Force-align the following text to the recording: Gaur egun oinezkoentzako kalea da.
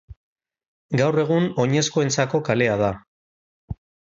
Gaur 1.01 1.19
egun 1.25 1.45
oinezkoentzako 1.65 2.41
kalea 2.49 2.81
da. 2.85 2.91